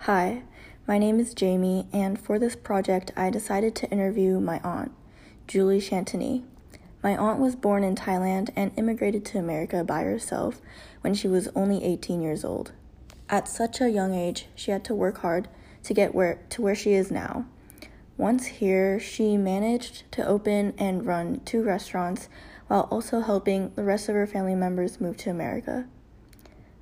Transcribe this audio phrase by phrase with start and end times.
[0.00, 0.44] Hi,
[0.86, 4.92] my name is Jamie, and for this project, I decided to interview my aunt,
[5.48, 6.44] Julie Chantony.
[7.02, 10.60] My aunt was born in Thailand and immigrated to America by herself
[11.00, 12.70] when she was only 18 years old.
[13.28, 15.48] At such a young age, she had to work hard
[15.82, 17.46] to get where to where she is now.
[18.16, 22.28] Once here, she managed to open and run two restaurants
[22.68, 25.88] while also helping the rest of her family members move to America.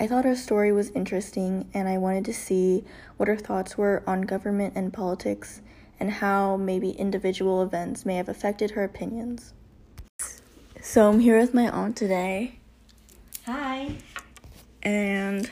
[0.00, 2.84] I thought her story was interesting and I wanted to see
[3.16, 5.60] what her thoughts were on government and politics
[5.98, 9.52] and how maybe individual events may have affected her opinions.
[10.80, 12.60] So I'm here with my aunt today.
[13.46, 13.96] Hi.
[14.84, 15.50] And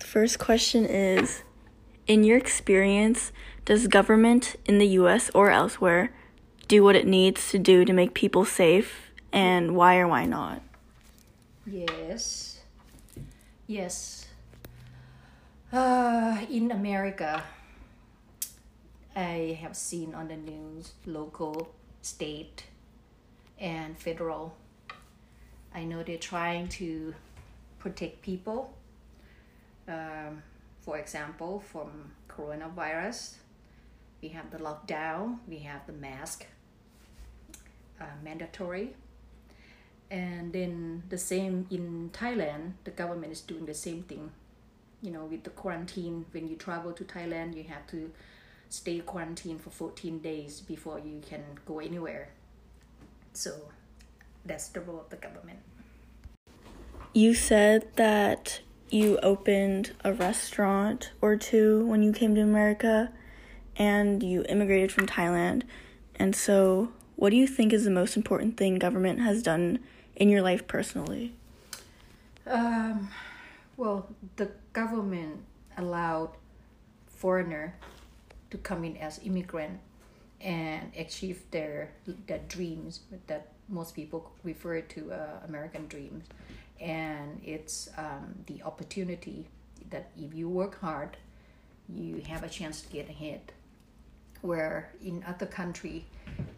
[0.00, 1.42] the first question is
[2.08, 3.30] In your experience,
[3.64, 6.12] does government in the US or elsewhere
[6.66, 10.62] do what it needs to do to make people safe and why or why not?
[11.64, 12.57] Yes.
[13.68, 14.26] Yes.
[15.70, 17.42] Uh, in America,
[19.14, 22.64] I have seen on the news local, state,
[23.60, 24.56] and federal.
[25.74, 27.14] I know they're trying to
[27.78, 28.72] protect people.
[29.86, 30.42] Um,
[30.80, 33.34] for example, from coronavirus,
[34.22, 36.46] we have the lockdown, we have the mask
[38.00, 38.94] uh, mandatory.
[40.10, 44.30] And then the same in Thailand, the government is doing the same thing.
[45.02, 48.10] You know, with the quarantine, when you travel to Thailand, you have to
[48.68, 52.28] stay quarantined for 14 days before you can go anywhere.
[53.32, 53.52] So
[54.44, 55.58] that's the role of the government.
[57.12, 63.12] You said that you opened a restaurant or two when you came to America
[63.76, 65.62] and you immigrated from Thailand.
[66.16, 69.80] And so, what do you think is the most important thing government has done
[70.14, 71.32] in your life personally?
[72.46, 73.10] Um,
[73.76, 75.40] well, the government
[75.76, 76.30] allowed
[77.08, 77.74] foreigner
[78.52, 79.80] to come in as immigrant
[80.40, 81.90] and achieve their
[82.28, 86.24] their dreams that most people refer to uh, American dreams,
[86.80, 89.48] and it's um, the opportunity
[89.90, 91.16] that if you work hard,
[91.92, 93.40] you have a chance to get ahead.
[94.42, 96.06] Where in other country,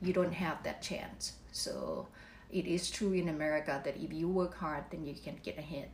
[0.03, 1.35] you don't have that chance.
[1.53, 2.09] So
[2.51, 5.89] it is true in America that if you work hard, then you can get ahead.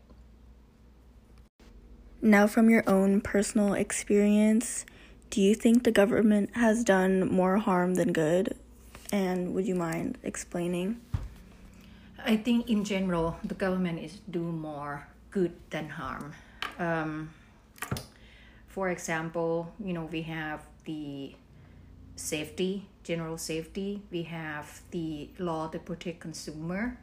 [2.23, 4.87] Now, from your own personal experience,
[5.31, 8.57] do you think the government has done more harm than good?
[9.13, 11.01] And would you mind explaining?
[12.25, 16.33] I think in general, the government is doing more good than harm.
[16.79, 17.31] Um,
[18.67, 21.35] for example, you know, we have the
[22.17, 24.03] safety, general safety.
[24.11, 26.99] We have the law to protect consumer.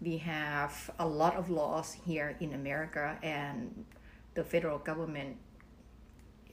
[0.00, 3.84] We have a lot of laws here in America, and
[4.34, 5.36] the federal government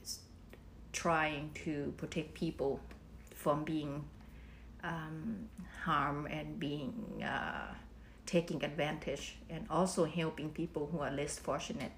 [0.02, 0.20] is
[0.92, 2.80] trying to protect people
[3.34, 4.04] from being
[4.84, 5.48] um,
[5.84, 7.74] harmed and being uh,
[8.26, 11.92] taking advantage, and also helping people who are less fortunate,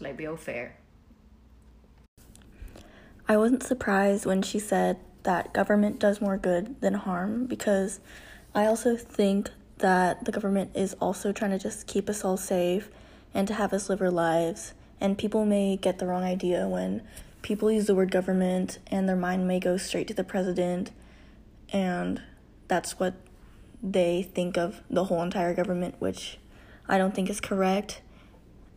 [0.00, 0.76] like welfare.
[3.26, 8.00] I wasn't surprised when she said that government does more good than harm because
[8.54, 12.90] I also think that the government is also trying to just keep us all safe
[13.34, 14.74] and to have us live our lives.
[15.00, 17.02] And people may get the wrong idea when
[17.42, 20.90] people use the word government and their mind may go straight to the president,
[21.72, 22.20] and
[22.66, 23.14] that's what
[23.82, 26.38] they think of the whole entire government, which
[26.88, 28.02] I don't think is correct.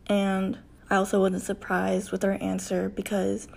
[0.06, 0.58] And
[0.92, 3.48] I also wasn't surprised with her answer because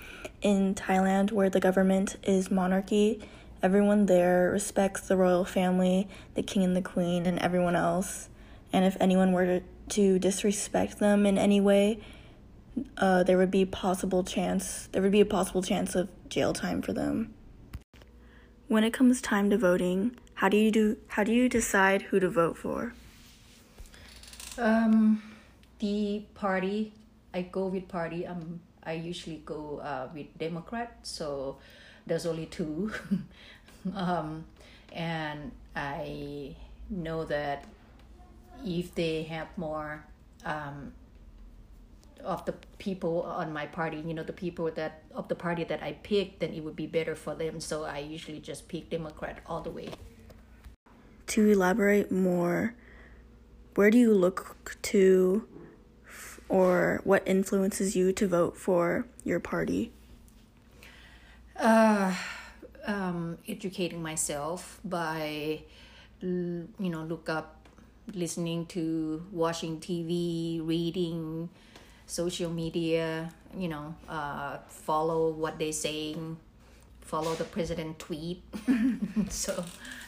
[0.41, 3.28] in Thailand, where the government is monarchy,
[3.62, 8.29] everyone there respects the royal family, the king and the queen, and everyone else.
[8.72, 12.00] And if anyone were to, disrespect them in any way,
[12.97, 16.81] uh, there would be possible chance there would be a possible chance of jail time
[16.81, 17.34] for them.
[18.69, 22.19] When it comes time to voting, how do you do how do you decide who
[22.22, 22.94] to vote for?
[24.57, 25.22] Um,
[25.79, 26.94] the party
[27.35, 28.25] I go with party.
[28.25, 31.00] Um, I usually go uh, with Democrat.
[31.04, 31.57] So
[32.07, 32.94] there's only two,
[33.95, 34.45] um,
[34.94, 36.56] and I
[36.89, 37.65] know that
[38.63, 40.06] if they have more
[40.45, 40.94] um,
[42.24, 45.83] of the people on my party, you know, the people that of the party that
[45.83, 47.59] I pick, then it would be better for them.
[47.59, 49.89] So I usually just pick Democrat all the way.
[51.27, 52.75] To elaborate more,
[53.74, 55.45] where do you look to
[56.50, 59.92] or what influences you to vote for your party?
[61.57, 62.13] Uh,
[62.86, 65.62] um, educating myself by,
[66.21, 67.68] you know, look up,
[68.13, 71.50] listening to, watching TV, reading,
[72.06, 76.38] social media, you know, uh, follow what they're saying,
[77.01, 78.44] follow the president tweet.
[79.30, 79.63] so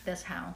[0.05, 0.53] that's how.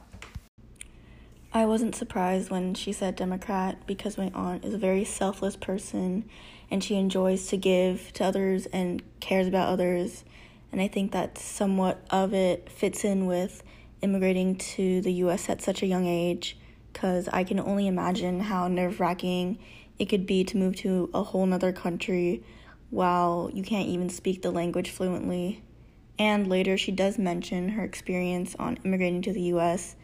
[1.54, 6.24] I wasn't surprised when she said Democrat because my aunt is a very selfless person
[6.70, 10.24] and she enjoys to give to others and cares about others.
[10.72, 13.62] And I think that somewhat of it fits in with
[14.00, 16.56] immigrating to the US at such a young age
[16.90, 19.58] because I can only imagine how nerve wracking
[19.98, 22.42] it could be to move to a whole nother country
[22.88, 25.62] while you can't even speak the language fluently.
[26.18, 29.96] And later, she does mention her experience on immigrating to the US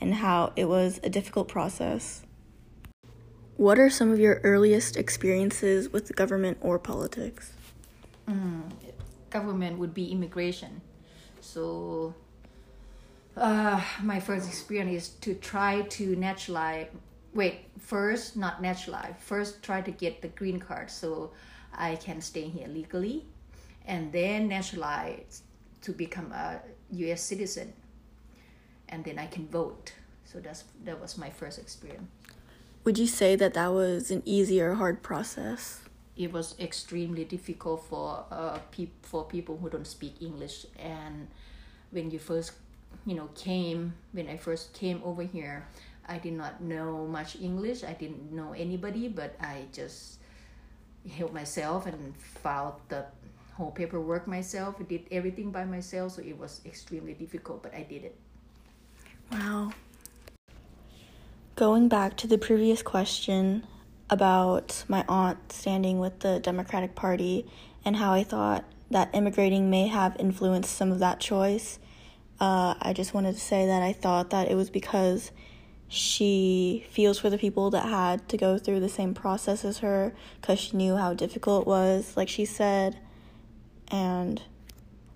[0.00, 2.22] and how it was a difficult process.
[3.56, 7.52] What are some of your earliest experiences with government or politics?
[8.26, 8.62] Mm,
[9.28, 10.80] government would be immigration.
[11.40, 12.14] So,
[13.36, 16.86] uh, my first experience is to try to naturalize.
[17.34, 19.14] Wait, first, not naturalize.
[19.20, 21.30] First, try to get the green card so
[21.74, 23.26] I can stay here legally,
[23.86, 25.42] and then naturalize
[25.82, 26.60] to become a
[26.92, 27.22] U.S.
[27.22, 27.72] citizen
[28.90, 29.92] and then I can vote.
[30.24, 32.08] So that's that was my first experience.
[32.84, 35.80] Would you say that that was an easy or hard process?
[36.16, 41.28] It was extremely difficult for uh pe- for people who don't speak English and
[41.90, 42.52] when you first
[43.06, 45.66] you know came when I first came over here
[46.08, 50.18] I did not know much English I didn't know anybody but I just
[51.08, 53.06] helped myself and filed the
[53.54, 58.04] whole paperwork myself did everything by myself so it was extremely difficult but I did
[58.04, 58.16] it
[59.30, 59.72] Wow.
[61.54, 63.64] Going back to the previous question
[64.08, 67.46] about my aunt standing with the Democratic Party
[67.84, 71.78] and how I thought that immigrating may have influenced some of that choice,
[72.40, 75.30] uh, I just wanted to say that I thought that it was because
[75.86, 80.12] she feels for the people that had to go through the same process as her
[80.40, 82.98] because she knew how difficult it was, like she said,
[83.88, 84.42] and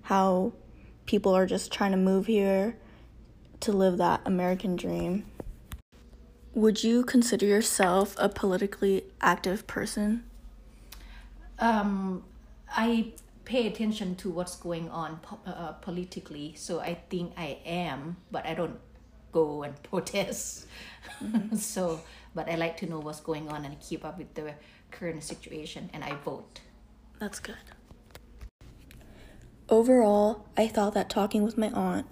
[0.02, 0.52] how
[1.06, 2.76] people are just trying to move here
[3.60, 5.26] to live that American dream.
[6.54, 10.24] Would you consider yourself a politically active person?
[11.58, 12.24] Um,
[12.68, 13.12] I
[13.44, 18.46] pay attention to what's going on po- uh, politically, so I think I am, but
[18.46, 18.78] I don't
[19.32, 20.66] go and protest.
[21.22, 21.56] Mm-hmm.
[21.56, 22.00] so,
[22.34, 24.54] but I like to know what's going on and keep up with the
[24.90, 26.60] current situation, and I vote.
[27.18, 27.56] That's good.
[29.68, 32.06] Overall, I thought that talking with my aunt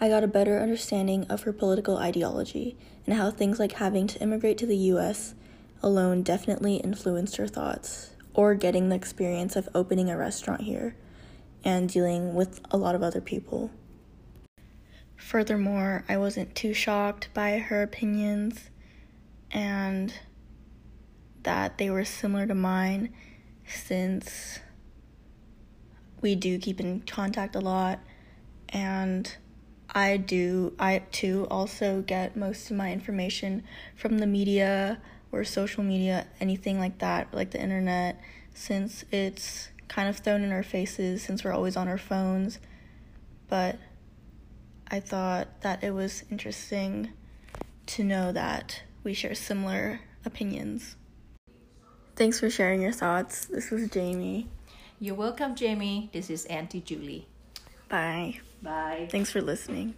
[0.00, 4.20] I got a better understanding of her political ideology and how things like having to
[4.20, 5.34] immigrate to the US
[5.82, 10.94] alone definitely influenced her thoughts, or getting the experience of opening a restaurant here
[11.64, 13.70] and dealing with a lot of other people.
[15.16, 18.70] Furthermore, I wasn't too shocked by her opinions
[19.50, 20.14] and
[21.42, 23.12] that they were similar to mine
[23.66, 24.60] since
[26.20, 27.98] we do keep in contact a lot
[28.68, 29.36] and
[29.90, 33.64] I do, I too also get most of my information
[33.96, 35.00] from the media
[35.32, 38.20] or social media, anything like that, like the internet,
[38.54, 42.58] since it's kind of thrown in our faces since we're always on our phones.
[43.48, 43.78] But
[44.90, 47.10] I thought that it was interesting
[47.86, 50.96] to know that we share similar opinions.
[52.16, 53.46] Thanks for sharing your thoughts.
[53.46, 54.48] This was Jamie.
[55.00, 56.10] You're welcome, Jamie.
[56.12, 57.26] This is Auntie Julie.
[57.88, 58.40] Bye.
[58.62, 59.08] Bye.
[59.10, 59.94] Thanks for listening.